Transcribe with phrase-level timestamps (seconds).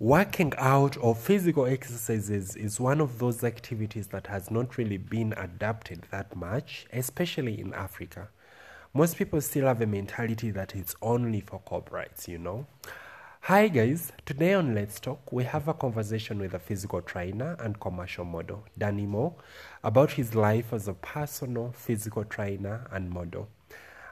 [0.00, 5.34] Working out or physical exercises is one of those activities that has not really been
[5.34, 8.30] adapted that much, especially in Africa.
[8.94, 12.66] Most people still have a mentality that it's only for corporates, you know.
[13.42, 17.78] Hi guys, today on Let's Talk, we have a conversation with a physical trainer and
[17.78, 19.34] commercial model, Danny Mor,
[19.84, 23.48] about his life as a personal physical trainer and model.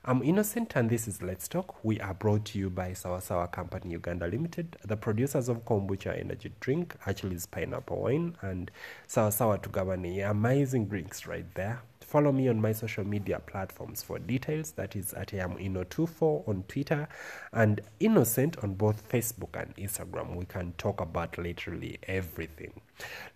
[0.04, 1.84] I'm Innocent and this is Let's Talk.
[1.84, 6.52] We are brought to you by Sawasawa Company Uganda Limited, the producers of kombucha energy
[6.60, 8.70] drink, Actually, Achilles pineapple wine, and
[9.08, 10.28] Sawasawa Tugabani.
[10.30, 11.82] Amazing drinks right there.
[12.00, 14.70] Follow me on my social media platforms for details.
[14.72, 17.08] That is at Inno24 on Twitter
[17.52, 20.36] and Innocent on both Facebook and Instagram.
[20.36, 22.80] We can talk about literally everything.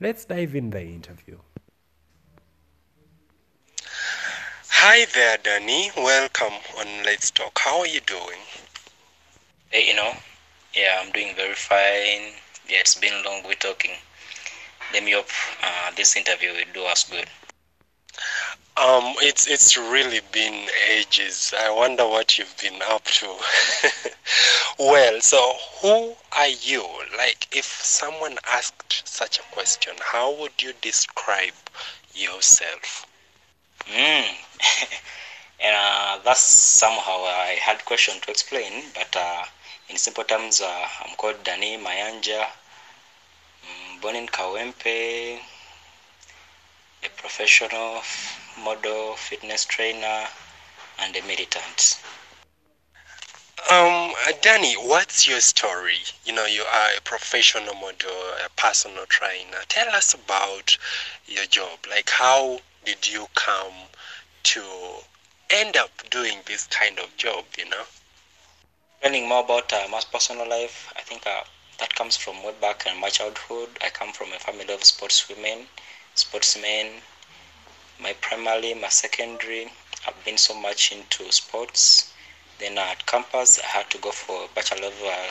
[0.00, 1.38] Let's dive in the interview.
[4.84, 5.92] Hi there, Danny.
[5.96, 7.56] Welcome on Let's Talk.
[7.60, 8.40] How are you doing?
[9.70, 10.12] Hey, you know,
[10.74, 12.34] yeah, I'm doing very fine.
[12.68, 13.92] Yeah, it's been long we talking.
[14.92, 15.28] Let me hope
[15.62, 17.28] uh, this interview will do us good.
[18.76, 21.54] Um, it's it's really been ages.
[21.56, 23.36] I wonder what you've been up to.
[24.80, 26.84] well, so who are you?
[27.16, 31.54] Like, if someone asked such a question, how would you describe
[32.16, 33.06] yourself?
[33.88, 34.24] Mm.
[35.60, 39.44] and uh, that's somehow a hard question to explain, but uh,
[39.88, 42.46] in simple terms, uh, I'm called Danny Mayanja,
[43.90, 45.40] I'm born in Kawempe,
[47.04, 48.02] a professional
[48.64, 50.26] model, fitness trainer,
[50.98, 51.98] and a militant.
[53.70, 55.98] Um, Danny, what's your story?
[56.24, 58.10] You know, you are a professional model,
[58.44, 59.58] a personal trainer.
[59.68, 60.76] Tell us about
[61.26, 61.78] your job.
[61.88, 63.72] Like, how did you come
[64.42, 64.62] to
[65.50, 67.84] end up doing this kind of job, you know?
[69.02, 71.42] Learning more about uh, my personal life, I think uh,
[71.78, 73.68] that comes from way back in my childhood.
[73.84, 75.66] I come from a family of sportswomen,
[76.14, 77.00] sportsmen.
[78.00, 79.70] My primary, my secondary,
[80.06, 82.12] I've been so much into sports.
[82.58, 85.30] Then at campus, I had to go for bachelor of, uh,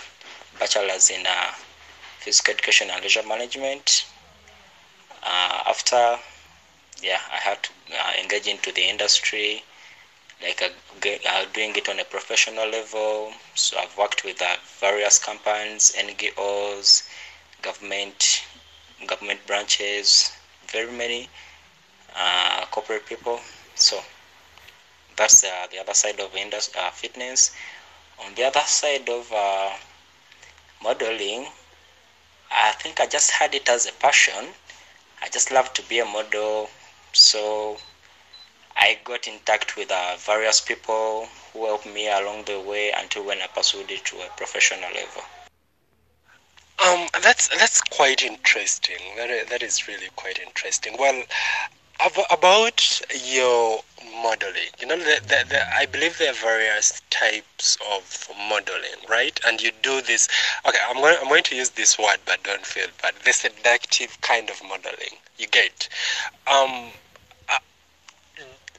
[0.59, 1.51] bachelor's in uh,
[2.19, 4.06] physical education and leisure management.
[5.23, 6.17] Uh, after
[7.01, 9.63] yeah, I had to uh, engage into the industry,
[10.41, 13.34] like uh, doing it on a professional level.
[13.56, 17.07] So I've worked with uh, various companies, NGOs,
[17.61, 18.44] government,
[19.07, 20.31] government branches,
[20.67, 21.29] very many
[22.16, 23.40] uh, corporate people.
[23.75, 24.00] So
[25.17, 27.51] that's uh, the other side of industry, uh, fitness.
[28.25, 29.72] On the other side of uh,
[30.84, 31.47] modeling,
[32.51, 34.50] I think I just had it as a passion.
[35.23, 36.69] I just love to be a model,
[37.13, 37.77] so
[38.75, 43.23] I got in touch with uh, various people who helped me along the way until
[43.25, 45.23] when I pursued it to a professional level.
[46.83, 48.97] Um, that's that's quite interesting.
[49.17, 50.95] That is, that is really quite interesting.
[50.97, 51.23] Well,
[52.31, 53.81] about your
[54.23, 59.39] modeling, you know, the, the, the, I believe there are various types of modeling, right?
[59.45, 60.28] And you do this.
[60.67, 63.13] Okay, I'm going I'm going to use this word, but don't feel bad.
[63.25, 65.17] The seductive kind of modeling.
[65.38, 65.90] You get.
[66.51, 66.90] Um,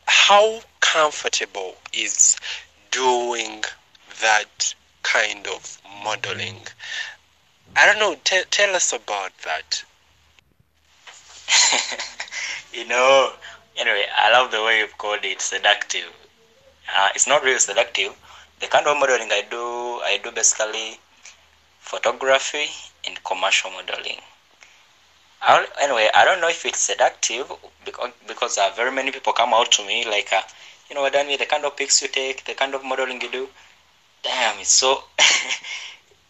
[0.06, 2.36] how comfortable is
[2.90, 3.64] doing
[4.20, 6.60] that kind of modeling?
[7.76, 8.16] I don't know.
[8.24, 9.84] T- tell us about that.
[12.72, 13.32] you know,
[13.76, 16.08] anyway, I love the way you've called it seductive.
[16.94, 18.14] Uh, it's not really seductive.
[18.60, 19.64] The kind of modeling I do,
[20.02, 20.98] I do basically
[21.80, 22.68] photography
[23.06, 24.20] and commercial modeling.
[25.42, 27.52] I anyway, I don't know if it's seductive
[27.84, 30.42] because because uh, very many people come out to me like, uh,
[30.88, 33.48] you know, Danny, the kind of pics you take, the kind of modeling you do,
[34.22, 35.04] damn, it's so.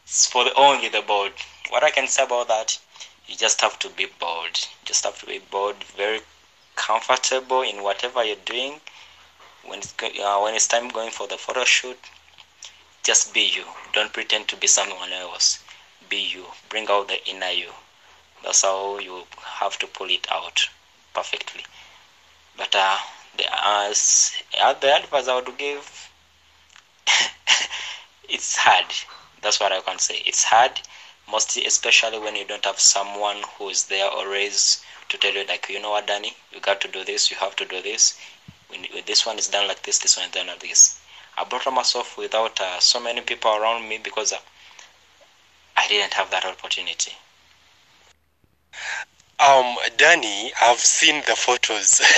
[0.05, 1.33] it's for the only the bold.
[1.71, 2.79] What I can say about that,
[3.27, 4.59] you just have to be bold.
[4.59, 6.21] You just have to be bold, very
[6.77, 8.81] comfortable in whatever you're doing.
[9.65, 11.99] When it's uh, when it's time going for the photo shoot,
[13.03, 13.65] just be you.
[13.93, 15.61] Don't pretend to be someone else.
[16.09, 16.47] Be you.
[16.69, 17.73] Bring out the inner you
[18.45, 20.69] that's how you have to pull it out
[21.15, 21.63] perfectly
[22.57, 22.97] but uh,
[23.37, 26.11] the, as uh, the advice i would give
[28.29, 28.87] it's hard
[29.43, 30.81] that's what i can say it's hard
[31.31, 35.69] mostly especially when you don't have someone who is there always to tell you like
[35.69, 36.37] you know what danny?
[36.53, 38.19] You got to do this you have to do this.
[38.69, 40.99] When this one is done like this this one is done like this.
[41.37, 44.39] I brought myself without uh, so many people around me because uh,
[45.77, 47.13] i didn't have that opportunity
[49.43, 52.01] um, Danny, I've seen the photos.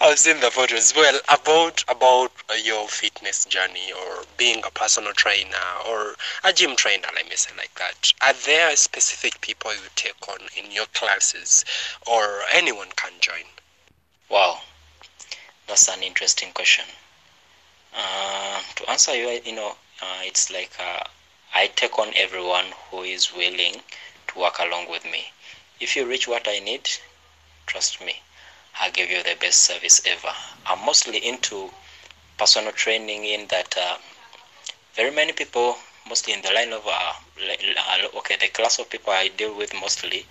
[0.00, 0.94] I've seen the photos.
[0.96, 2.32] Well, about about
[2.64, 7.50] your fitness journey or being a personal trainer or a gym trainer, let me say
[7.56, 8.12] like that.
[8.22, 11.64] Are there specific people you take on in your classes,
[12.06, 13.44] or anyone can join?
[14.28, 14.60] Wow,
[15.68, 16.84] that's an interesting question.
[17.94, 19.70] Uh, to answer you, you know,
[20.02, 21.04] uh, it's like uh,
[21.54, 23.80] I take on everyone who is willing
[24.38, 25.24] work along with me.
[25.80, 26.88] If you reach what I need,
[27.66, 28.20] trust me,
[28.80, 30.32] I'll give you the best service ever.
[30.66, 31.70] I'm mostly into
[32.38, 33.96] personal training in that uh,
[34.94, 35.76] very many people,
[36.08, 39.74] mostly in the line of, uh, uh, okay, the class of people I deal with
[39.74, 40.26] mostly,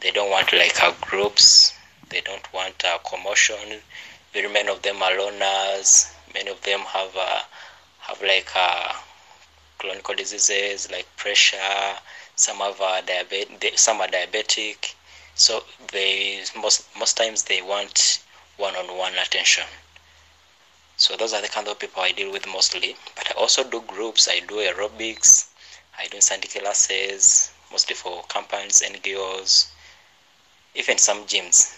[0.00, 1.72] they don't want like uh, groups,
[2.10, 3.80] they don't want uh, commotion.
[4.32, 6.12] Very many of them are loners.
[6.34, 7.40] Many of them have uh,
[8.00, 8.92] have like uh,
[9.78, 11.96] chronic diseases like pressure.
[12.36, 13.78] Some have uh, diabetic.
[13.78, 14.94] Some are diabetic.
[15.34, 18.22] So they most most times they want
[18.56, 19.64] one-on-one attention.
[20.96, 22.96] So those are the kind of people I deal with mostly.
[23.16, 24.28] But I also do groups.
[24.28, 25.48] I do aerobics.
[25.98, 29.68] I do Sunday classes, mostly for companies, NGOs,
[30.74, 31.76] even some gyms.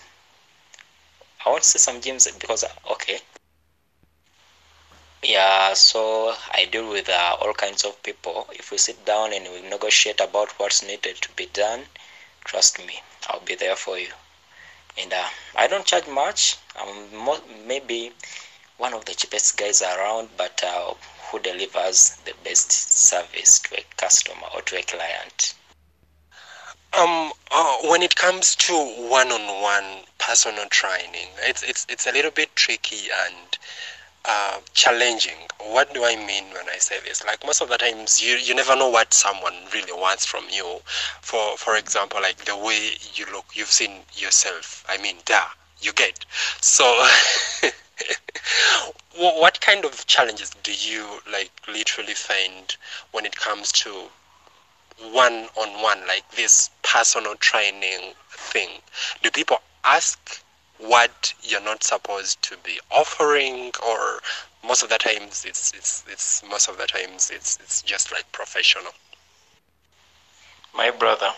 [1.44, 3.20] I want to say some gyms because okay.
[5.26, 8.46] Yeah, so I deal with uh, all kinds of people.
[8.52, 11.82] If we sit down and we negotiate about what's needed to be done,
[12.44, 14.12] trust me, I'll be there for you.
[14.96, 16.56] And uh, I don't charge much.
[16.80, 18.12] I'm mo- maybe
[18.78, 20.94] one of the cheapest guys around, but uh,
[21.30, 25.54] who delivers the best service to a customer or to a client.
[26.98, 32.54] Um, uh, when it comes to one-on-one personal training, it's it's it's a little bit
[32.56, 33.58] tricky and
[34.28, 35.36] uh, challenging.
[35.60, 37.24] What do I mean when I say this?
[37.24, 40.80] Like most of the times, you you never know what someone really wants from you.
[41.22, 44.84] For for example, like the way you look, you've seen yourself.
[44.88, 45.44] I mean, da,
[45.80, 46.24] you get.
[46.60, 46.84] So,
[49.16, 52.76] what kind of challenges do you like literally find
[53.12, 53.90] when it comes to
[55.12, 58.70] one on one, like this personal training thing?
[59.22, 60.42] Do people ask
[60.78, 64.20] what you're not supposed to be offering or
[64.64, 68.30] most of the times it's it's it's most of the times it's it's just like
[68.32, 68.92] professional.
[70.74, 71.30] My brother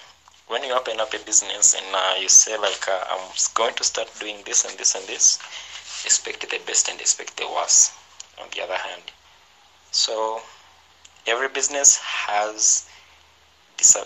[0.48, 3.84] when you open up a business and uh, you say like uh, i'm going to
[3.84, 5.38] start doing this and this and this
[6.04, 7.92] expect the best and expect the worst
[8.40, 9.02] on the other hand.
[9.90, 10.40] So
[11.26, 12.88] every business has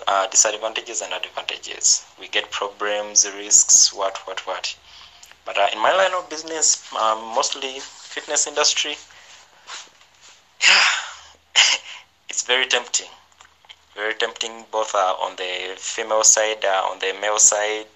[0.06, 2.04] uh, disadvantages and advantages.
[2.18, 4.76] We get problems risks what what what
[5.44, 8.96] but uh, in my line of business, um, mostly fitness industry,
[10.66, 10.84] yeah,
[12.28, 13.08] it's very tempting.
[13.94, 17.86] Very tempting both uh, on the female side, uh, on the male side.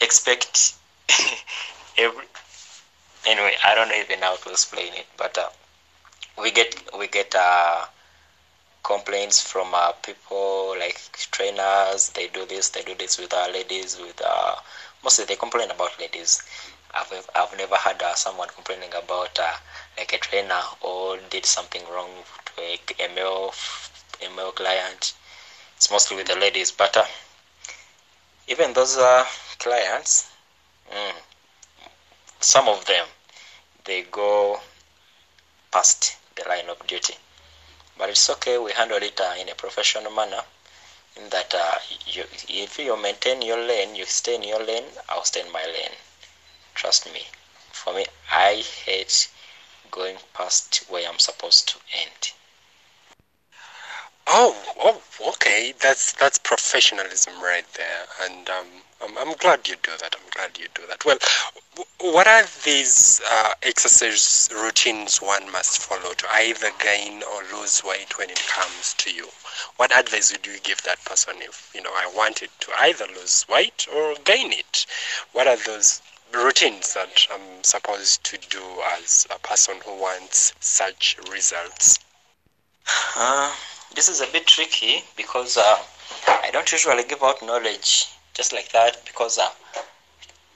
[0.00, 0.74] Expect
[1.98, 2.24] every.
[3.26, 5.48] Anyway, I don't know even how to explain it, but uh,
[6.40, 7.84] we get we get uh,
[8.82, 11.00] complaints from uh, people like
[11.32, 12.10] trainers.
[12.10, 14.20] They do this, they do this with our ladies, with
[15.04, 16.42] mostly they complain about ladies.
[16.94, 19.52] I've, I've never had uh, someone complaining about uh,
[19.98, 22.08] like a trainer or did something wrong
[22.46, 23.52] to a, a male
[24.24, 25.12] a male client.
[25.76, 27.04] It's mostly with the ladies, but uh,
[28.48, 29.24] even those uh,
[29.58, 30.30] clients,
[30.90, 31.12] mm,
[32.40, 33.06] some of them
[33.84, 34.60] they go
[35.70, 37.14] past the line of duty.
[37.98, 38.56] But it's okay.
[38.58, 40.42] We handle it uh, in a professional manner
[41.30, 45.40] that uh, you, if you maintain your lane, you stay in your lane, I'll stay
[45.40, 45.96] in my lane.
[46.74, 47.22] Trust me.
[47.72, 49.28] For me, I hate
[49.90, 52.32] going past where I'm supposed to end.
[54.26, 55.02] Oh, oh,
[55.34, 55.74] okay.
[55.80, 58.66] That's that's professionalism right there, and um,
[59.02, 60.16] I'm, I'm glad you do that.
[60.16, 61.04] I'm glad you do that.
[61.04, 61.18] Well,
[62.00, 68.18] what are these uh, exercise routines one must follow to either gain or lose weight
[68.18, 69.28] when it comes to you?
[69.76, 73.46] What advice would you give that person if you know I wanted to either lose
[73.48, 74.86] weight or gain it?
[75.32, 78.62] What are those routines that I'm supposed to do
[78.96, 81.98] as a person who wants such results?
[83.16, 83.54] Uh,
[83.94, 85.78] this is a bit tricky because uh,
[86.26, 89.50] I don't usually give out knowledge just like that because uh,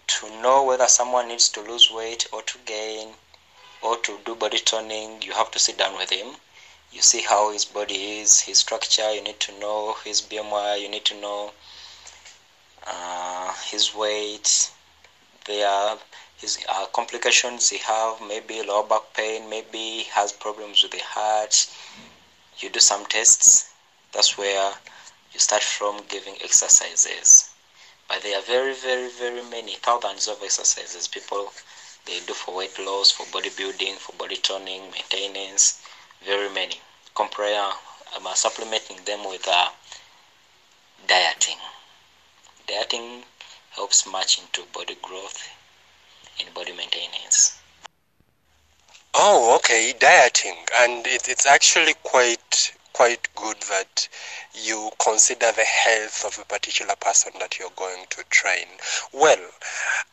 [0.08, 3.14] to know whether someone needs to lose weight or to gain
[3.82, 6.34] or to do body toning, you have to sit down with him.
[6.92, 9.12] You see how his body is, his structure.
[9.12, 10.80] You need to know his BMI.
[10.80, 11.52] You need to know
[12.86, 14.70] uh, his weight.
[15.46, 15.96] There,
[16.36, 18.20] his uh, complications he have.
[18.20, 19.48] Maybe lower back pain.
[19.48, 21.66] Maybe has problems with the heart
[22.60, 23.70] you do some tests
[24.12, 24.72] that's where
[25.32, 27.50] you start from giving exercises
[28.08, 31.52] But there are very, very, very many thousands of exercises people
[32.06, 35.80] they do for weight loss, for bodybuilding, for body toning, maintenance,
[36.24, 36.76] very many.
[37.14, 37.72] Compare,
[38.14, 39.68] I'm supplementing them with uh,
[41.06, 41.56] dieting.
[42.66, 43.22] Dieting
[43.70, 45.48] helps much into body growth
[46.40, 47.60] and body maintenance.
[49.14, 54.08] Oh, okay, dieting, and it, it's actually quite quite good that
[54.54, 58.66] you consider the health of a particular person that you're going to train.
[59.12, 59.38] Well,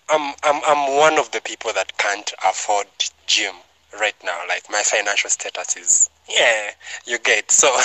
[0.10, 2.86] I'm, I'm, I'm one of the people that can't afford
[3.26, 3.56] gym
[4.00, 4.40] right now.
[4.48, 6.72] Like my financial status is, yeah,
[7.06, 7.52] you get.
[7.52, 7.68] So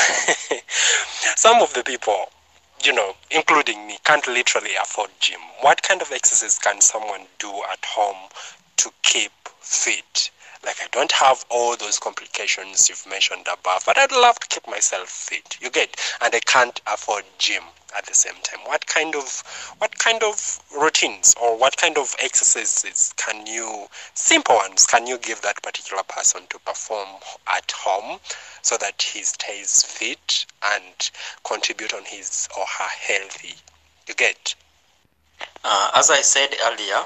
[1.37, 2.26] some of the people,
[2.85, 5.40] you know, including me, can't literally afford gym.
[5.61, 8.28] What kind of exercise can someone do at home
[8.78, 10.30] to keep fit?
[10.64, 14.67] Like I don't have all those complications you've mentioned above, but I'd love to keep
[14.67, 15.57] myself fit.
[15.61, 17.62] You get, and I can't afford gym
[17.97, 18.61] at the same time.
[18.67, 19.43] What kind of
[19.79, 25.19] what kind of routines or what kind of exercises can you simple ones can you
[25.19, 27.09] give that particular person to perform
[27.49, 28.21] at home
[28.62, 31.11] so that he stays fit and
[31.45, 33.55] contribute on his or her healthy?
[34.07, 34.55] You get.
[35.64, 37.02] Uh, as I said earlier,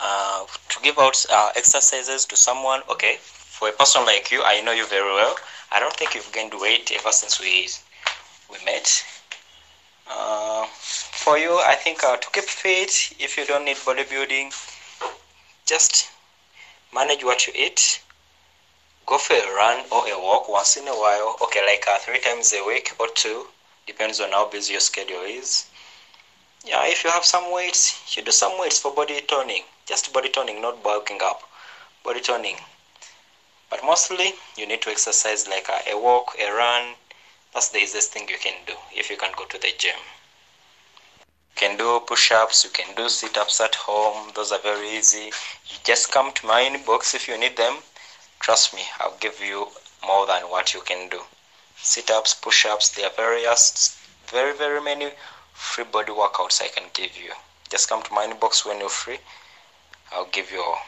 [0.00, 2.82] uh, to give out uh, exercises to someone.
[2.90, 5.36] Okay, for a person like you, I know you very well.
[5.72, 7.68] I don't think you've gained weight ever since we
[8.50, 9.04] we met.
[10.06, 14.52] Uh, for you, I think uh, to keep fit, if you don't need bodybuilding,
[15.66, 16.10] just
[16.92, 18.00] manage what you eat.
[19.06, 21.36] Go for a run or a walk once in a while.
[21.42, 23.46] Okay, like uh, three times a week or two,
[23.86, 25.66] depends on how busy your schedule is.
[26.64, 29.64] Yeah, if you have some weights, you do some weights for body toning.
[29.86, 31.42] Just body toning, not bulking up.
[32.02, 32.56] Body toning.
[33.68, 36.94] But mostly, you need to exercise like a, a walk, a run.
[37.52, 39.98] That's the easiest thing you can do if you can't go to the gym.
[41.28, 44.32] You can do push ups, you can do sit ups at home.
[44.34, 45.26] Those are very easy.
[45.68, 47.76] You just come to my inbox if you need them.
[48.40, 49.68] Trust me, I'll give you
[50.06, 51.20] more than what you can do.
[51.76, 55.10] Sit ups, push ups, there are various, very, very many
[55.54, 57.32] free body workouts I can give you.
[57.70, 59.18] Just come to my inbox when you're free.
[60.12, 60.78] I'll give you all.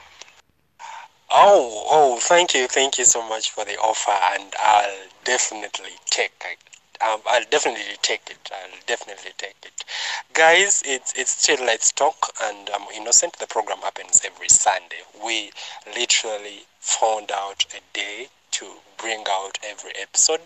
[1.30, 6.32] Oh, oh, thank you, thank you so much for the offer, and I'll definitely take
[6.44, 6.58] it.
[7.04, 8.50] Um, I'll definitely take it.
[8.52, 9.84] I'll definitely take it,
[10.32, 10.82] guys.
[10.86, 13.34] It's it's still let's talk, and I'm innocent.
[13.38, 15.02] The program happens every Sunday.
[15.22, 15.50] We
[15.94, 18.66] literally found out a day to
[18.98, 20.40] bring out every episode,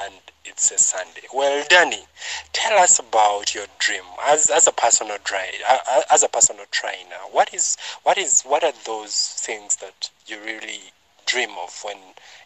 [0.00, 1.22] and it's a Sunday.
[1.32, 2.04] Well, Danny,
[2.52, 5.64] tell us about your dream as as a personal trainer.
[6.10, 10.92] As a personal trainer, what is what is what are those things that you really
[11.26, 11.98] dream of when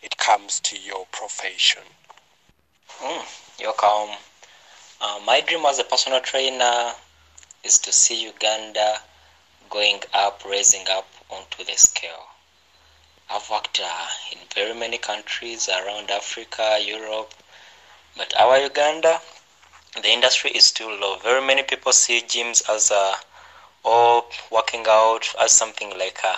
[0.03, 1.83] it comes to your profession?
[3.01, 3.25] Mm,
[3.61, 4.11] you're calm.
[5.01, 6.93] Uh, my dream as a personal trainer
[7.65, 9.01] is to see Uganda
[9.71, 12.27] going up, raising up onto the scale.
[13.29, 17.35] I've worked uh, in very many countries around Africa, Europe,
[18.17, 19.21] but our Uganda,
[20.01, 21.19] the industry is still low.
[21.19, 23.15] Very many people see gyms as a
[23.83, 26.37] or working out as something like a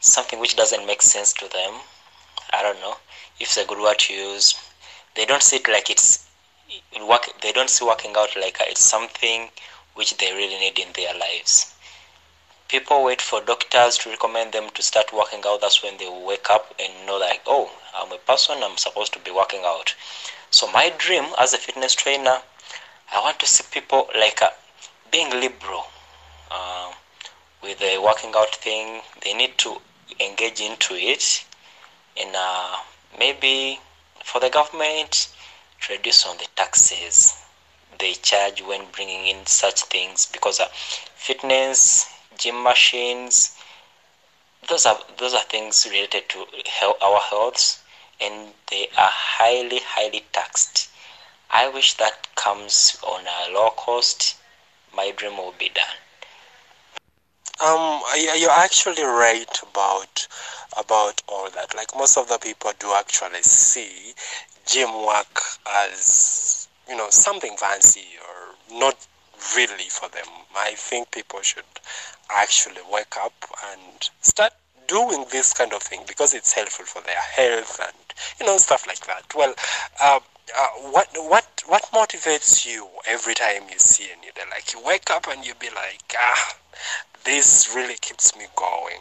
[0.00, 1.74] something which doesn't make sense to them.
[2.52, 2.96] I don't know
[3.38, 4.56] if it's a good word to use.
[5.14, 6.26] They don't see it like it's
[7.00, 7.28] work.
[7.42, 9.50] They don't see working out like it's something
[9.94, 11.75] which they really need in their lives
[12.68, 15.60] people wait for doctors to recommend them to start working out.
[15.60, 19.18] That's when they wake up and know like, oh, I'm a person, I'm supposed to
[19.20, 19.94] be working out.
[20.50, 22.38] So my dream as a fitness trainer,
[23.12, 24.50] I want to see people like uh,
[25.12, 25.84] being liberal
[26.50, 26.92] uh,
[27.62, 29.00] with the working out thing.
[29.22, 29.76] They need to
[30.20, 31.44] engage into it,
[32.20, 32.76] and uh,
[33.18, 33.78] maybe
[34.24, 35.28] for the government,
[35.88, 37.42] reduce on the taxes
[37.98, 40.66] they charge when bringing in such things because uh,
[41.14, 42.06] fitness
[42.38, 43.56] gym machines.
[44.68, 47.82] Those are those are things related to health, our health
[48.20, 50.88] and they are highly highly taxed.
[51.50, 54.36] I wish that comes on a low cost.
[54.94, 55.96] My dream will be done.
[57.60, 58.02] Um
[58.36, 60.28] you're actually right about
[60.76, 61.74] about all that.
[61.74, 64.14] Like most of the people do actually see
[64.66, 69.06] gym work as you know something fancy or not
[69.54, 70.26] really for them
[70.56, 71.64] i think people should
[72.30, 73.34] actually wake up
[73.72, 74.52] and start
[74.88, 77.96] doing this kind of thing because it's helpful for their health and
[78.40, 79.24] you know stuff like that.
[79.34, 79.54] Well,
[80.00, 80.20] uh,
[80.56, 84.44] uh, what what what motivates you every time you see a needle?
[84.50, 86.56] Like you wake up and you be like, ah,
[87.24, 89.00] this really keeps me going.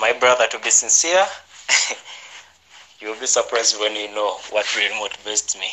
[0.00, 1.26] My brother, to be sincere,
[3.00, 5.68] you'll be surprised when you know what really motivates me.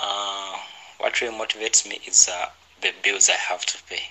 [0.00, 0.57] Uh,
[0.98, 2.46] what really motivates me is uh,
[2.80, 4.10] the bills I have to pay.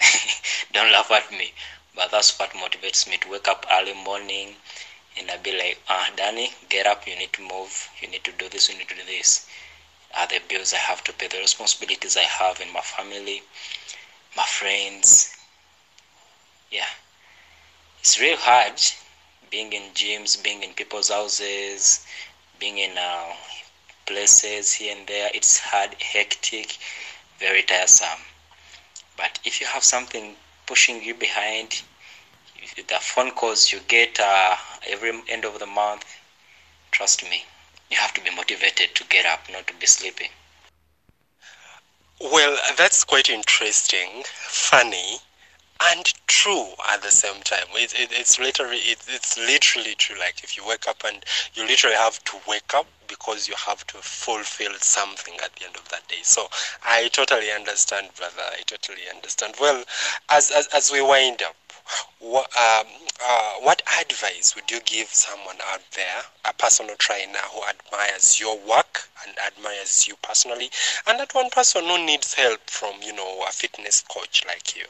[0.72, 1.52] Don't laugh at me,
[1.94, 4.56] but that's what motivates me to wake up early morning
[5.18, 8.32] and I'll be like, ah, Danny, get up, you need to move, you need to
[8.32, 9.46] do this, you need to do this.
[10.16, 13.42] Are the bills I have to pay, the responsibilities I have in my family,
[14.36, 15.34] my friends.
[16.70, 16.86] Yeah.
[18.00, 18.80] It's real hard
[19.50, 22.06] being in gyms, being in people's houses,
[22.58, 23.32] being in uh,
[24.10, 25.30] places here and there.
[25.32, 26.78] It's hard, hectic,
[27.38, 28.20] very tiresome.
[29.16, 30.34] But if you have something
[30.66, 31.82] pushing you behind,
[32.76, 34.56] the phone calls you get uh,
[34.88, 36.04] every end of the month,
[36.90, 37.44] trust me,
[37.90, 40.28] you have to be motivated to get up, not to be sleeping.
[42.20, 45.18] Well, that's quite interesting, funny,
[45.88, 47.64] and true at the same time.
[47.74, 50.18] It, it, it's literally it, it's literally true.
[50.18, 53.86] Like if you wake up and you literally have to wake up because you have
[53.88, 56.22] to fulfill something at the end of that day.
[56.22, 56.48] So
[56.84, 58.42] I totally understand, brother.
[58.42, 59.54] I totally understand.
[59.60, 59.82] Well,
[60.30, 61.56] as as, as we wind up,
[62.20, 62.86] what, um,
[63.22, 68.56] uh, what advice would you give someone out there, a personal trainer who admires your
[68.68, 70.70] work and admires you personally,
[71.08, 74.84] and that one person who needs help from, you know, a fitness coach like you?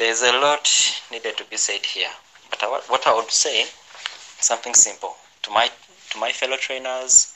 [0.00, 0.66] There's a lot
[1.12, 2.10] needed to be said here,
[2.48, 3.66] but I, what I would say,
[4.40, 5.70] something simple to my
[6.10, 7.34] to my fellow trainers,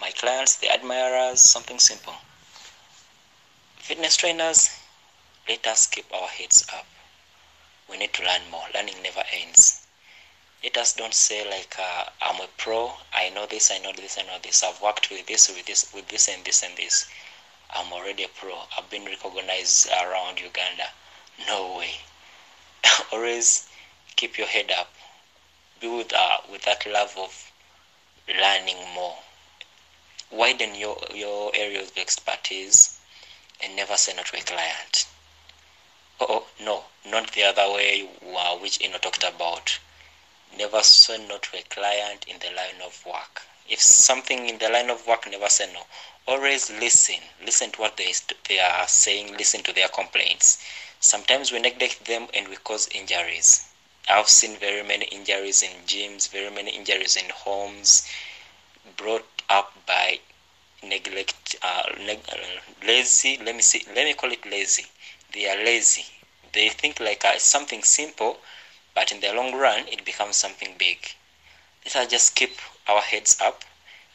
[0.00, 2.14] my clients, the admirers, something simple.
[3.78, 4.70] Fitness trainers,
[5.48, 6.86] let us keep our heads up
[7.90, 8.62] we need to learn more.
[8.72, 9.84] Learning never ends.
[10.62, 12.92] Let us don't say like uh, I'm a pro.
[13.12, 13.70] I know this.
[13.72, 14.16] I know this.
[14.16, 14.62] I know this.
[14.62, 17.08] I've worked with this, with this, with this, and this, and this.
[17.70, 18.54] I'm already a pro.
[18.78, 20.86] I've been recognized around Uganda.
[21.46, 21.94] No way.
[23.12, 23.68] Always
[24.16, 24.92] keep your head up.
[25.80, 27.52] Be with uh, with that love of
[28.28, 29.16] learning more.
[30.30, 32.98] Widen your your areas of expertise,
[33.62, 35.06] and never say no to a client.
[36.22, 38.06] Oh, no, not the other way
[38.36, 39.78] uh, which Eno talked about.
[40.58, 43.40] Never say no to a client in the line of work.
[43.66, 45.80] If something in the line of work, never say no.
[46.28, 47.20] Always listen.
[47.42, 48.12] Listen to what they,
[48.48, 49.34] they are saying.
[49.38, 50.62] Listen to their complaints.
[51.00, 53.66] Sometimes we neglect them and we cause injuries.
[54.08, 58.08] I've seen very many injuries in gyms, very many injuries in homes,
[58.96, 60.20] brought up by
[60.82, 63.38] neglect, uh, neg- uh, lazy.
[63.38, 63.84] Let me see.
[63.94, 64.86] Let me call it lazy
[65.32, 66.04] they are lazy.
[66.52, 68.38] They think like uh, something simple,
[68.94, 70.98] but in the long run, it becomes something big.
[71.84, 72.58] Let us just keep
[72.88, 73.64] our heads up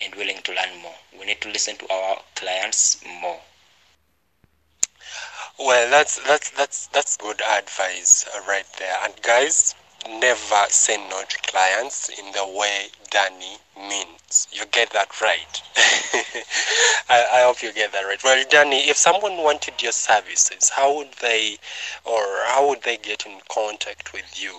[0.02, 0.95] and willing to learn more.
[1.17, 3.41] We need to listen to our clients more.
[5.58, 8.98] Well, that's that's that's that's good advice right there.
[9.04, 9.74] And guys,
[10.10, 14.48] never say no to clients in the way Danny means.
[14.52, 15.62] You get that right.
[17.10, 18.22] I, I, hope you get that right.
[18.22, 21.58] Well, Danny, if someone wanted your services, how would they,
[22.04, 24.54] or how would they get in contact with you?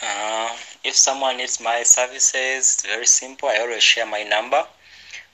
[0.00, 3.48] Uh, if someone needs my services, it's very simple.
[3.48, 4.64] I always share my number,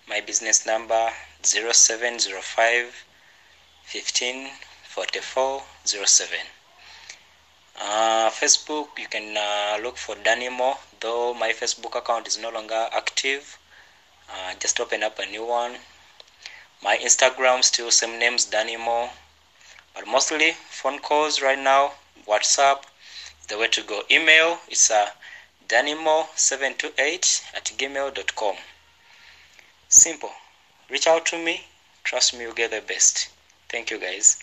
[0.08, 1.10] my business number
[1.42, 3.04] 0705
[3.88, 4.50] 15
[4.84, 6.38] 44 07.
[7.80, 12.50] Uh, Facebook, you can uh, look for Danny Mor, though my Facebook account is no
[12.50, 13.58] longer active.
[14.30, 15.76] Uh, just open up a new one.
[16.82, 19.08] My Instagram still same names, Danny Mor,
[19.94, 21.92] but mostly phone calls right now.
[22.26, 22.82] WhatsApp
[23.48, 24.02] the way to go.
[24.10, 25.08] Email is uh,
[25.66, 28.56] dannymo728 at gmail.com.
[29.88, 30.32] Simple.
[30.90, 31.64] Reach out to me.
[32.04, 33.30] Trust me, you'll get the best.
[33.68, 34.42] Thank you, guys.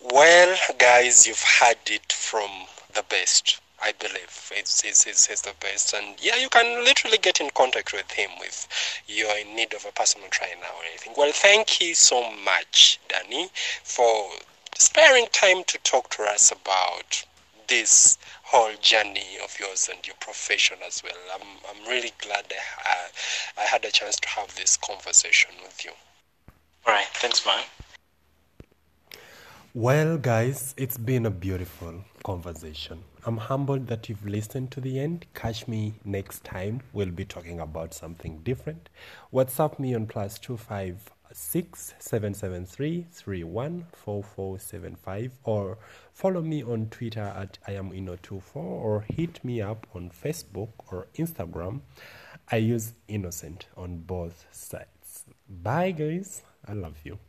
[0.00, 2.48] Well, guys, you've heard it from
[2.94, 3.60] the best.
[3.82, 5.94] I believe it's, it's, it's, it's, the best.
[5.94, 9.84] And yeah, you can literally get in contact with him if you're in need of
[9.86, 11.14] a personal trainer or anything.
[11.16, 13.48] Well, thank you so much, Danny,
[13.82, 14.30] for
[14.78, 17.24] sparing time to talk to us about
[17.68, 21.12] this whole journey of yours and your profession as well.
[21.34, 22.52] I'm, I'm really glad
[22.84, 22.96] I,
[23.58, 25.92] I had a chance to have this conversation with you.
[26.86, 27.06] All right.
[27.14, 27.64] Thanks, man.
[29.72, 33.04] Well, guys, it's been a beautiful conversation.
[33.24, 35.26] I'm humbled that you've listened to the end.
[35.32, 36.80] Catch me next time.
[36.92, 38.88] We'll be talking about something different.
[39.32, 40.96] WhatsApp me on plus two five
[41.32, 45.78] six seven seven three three one four four seven five or
[46.12, 51.06] follow me on Twitter at I am Inno24 or hit me up on Facebook or
[51.16, 51.82] Instagram.
[52.50, 55.26] I use innocent on both sides.
[55.48, 56.42] Bye guys.
[56.66, 57.20] I love you.